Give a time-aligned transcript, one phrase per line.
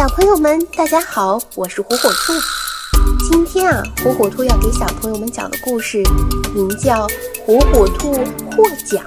[0.00, 2.32] 小朋友们，大家好，我是火火兔。
[3.28, 6.02] 今天啊，火火兔要给小朋友们讲的故事
[6.54, 7.06] 名叫
[7.44, 8.10] 《火火兔
[8.50, 9.04] 获奖》。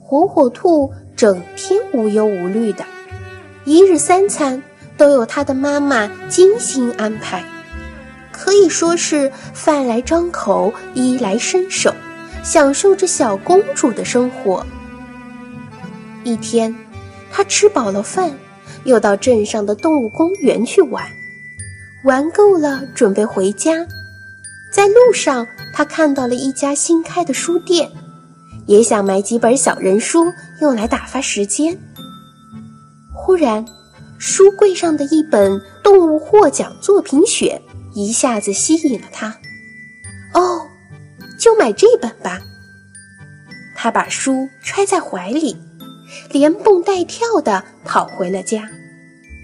[0.00, 2.82] 火火兔整天无忧无虑的，
[3.66, 4.62] 一日三餐
[4.96, 7.44] 都有他的妈妈精心安排，
[8.32, 11.92] 可以说是饭来张口，衣来伸手，
[12.42, 14.64] 享受着小公主的生活。
[16.28, 16.74] 一天，
[17.32, 18.38] 他吃饱了饭，
[18.84, 21.02] 又到镇上的动物公园去玩。
[22.04, 23.86] 玩够了，准备回家。
[24.70, 27.90] 在路上，他看到了一家新开的书店，
[28.66, 31.78] 也想买几本小人书用来打发时间。
[33.14, 33.64] 忽然，
[34.18, 37.62] 书柜上的一本《动物获奖作品选》
[37.94, 39.34] 一下子吸引了他。
[40.34, 40.66] 哦，
[41.40, 42.38] 就买这本吧。
[43.74, 45.56] 他把书揣在怀里。
[46.30, 48.68] 连蹦带跳地跑回了家，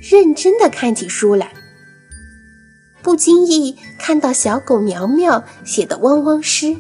[0.03, 1.53] 认真地看起书来。
[3.03, 6.75] 不经意看到小狗苗苗写的汪汪诗，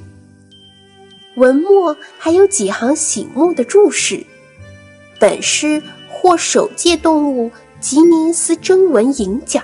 [1.37, 4.25] 文末还有几行醒目的注释。
[5.19, 9.63] 本诗获首届动物吉尼斯征文银奖。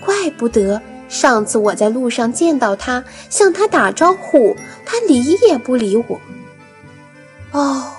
[0.00, 6.20] 怪不得上次我在路上见到他，向他打招呼，他理也不理我。
[7.50, 7.92] 哦。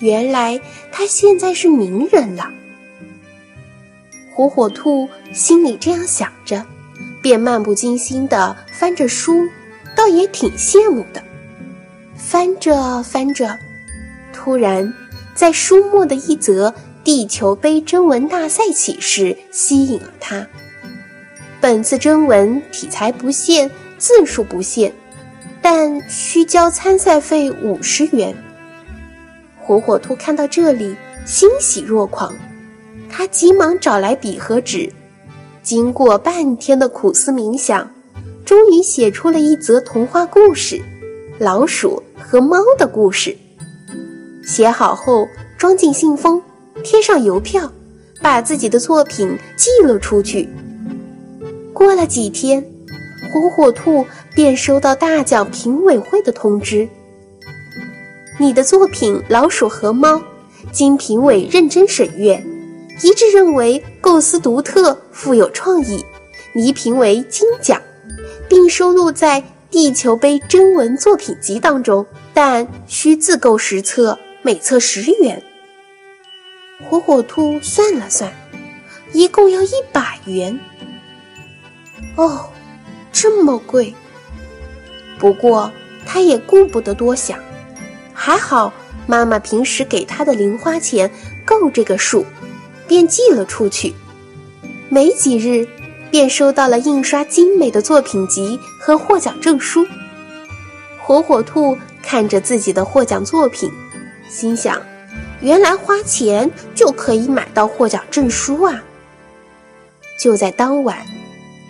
[0.00, 2.50] 原来他现在是名人了。
[4.34, 6.64] 火火兔心里这样想着，
[7.22, 9.46] 便漫不经心地翻着书，
[9.94, 11.22] 倒也挺羡慕的。
[12.16, 13.58] 翻着翻着，
[14.32, 14.92] 突然
[15.34, 16.74] 在书末的一则
[17.04, 20.46] 地球杯征文大赛启事吸引了他。
[21.60, 24.92] 本次征文题材不限，字数不限，
[25.60, 28.34] 但需交参赛费五十元。
[29.70, 32.34] 火火兔看到这里，欣喜若狂。
[33.08, 34.92] 他急忙找来笔和纸，
[35.62, 37.88] 经过半天的苦思冥想，
[38.44, 40.74] 终于写出了一则童话故事
[41.38, 43.30] 《老鼠和猫的故事》。
[44.44, 45.24] 写好后，
[45.56, 46.42] 装进信封，
[46.82, 47.72] 贴上邮票，
[48.20, 50.48] 把自己的作品寄了出去。
[51.72, 52.60] 过了几天，
[53.32, 54.04] 火火兔
[54.34, 56.88] 便收到大奖评委会的通知。
[58.40, 60.14] 你的作品《老鼠和猫》
[60.72, 62.42] 经评委认真审阅，
[63.02, 66.02] 一致认为构思独特、富有创意，
[66.54, 67.78] 拟评为金奖，
[68.48, 75.42] 并收录在《地球杯征文作品集》当中，但需自购十册，每册十元。
[76.88, 78.32] 火火兔算了算，
[79.12, 80.58] 一共要一百元。
[82.16, 82.48] 哦，
[83.12, 83.94] 这么贵！
[85.18, 85.70] 不过
[86.06, 87.38] 他也顾不得多想。
[88.22, 88.70] 还好，
[89.06, 91.10] 妈妈平时给他的零花钱
[91.42, 92.26] 够这个数，
[92.86, 93.94] 便寄了出去。
[94.90, 95.66] 没几日，
[96.10, 99.86] 便收到了印刷精美的作品集和获奖证书。
[100.98, 103.72] 火火兔看着自己的获奖作品，
[104.28, 104.78] 心想：
[105.40, 108.84] 原来花钱就可以买到获奖证书啊！
[110.18, 110.98] 就在当晚，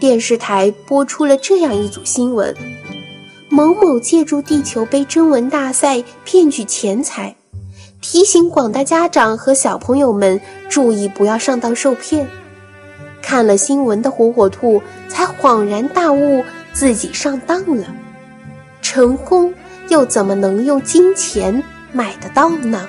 [0.00, 2.53] 电视台播出了这样一组新闻。
[3.53, 7.34] 某某借助地球杯征文大赛骗取钱财，
[8.00, 12.28] 提醒广大家长和小朋友们注意不要上当受骗。
[13.21, 17.84] 看了新闻的火火兔才恍然大悟，自己上当了。
[18.80, 19.53] 成功
[19.89, 21.60] 又怎么能用金钱
[21.92, 22.89] 买得到呢？